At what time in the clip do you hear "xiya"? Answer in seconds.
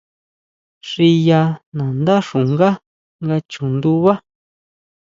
0.89-1.41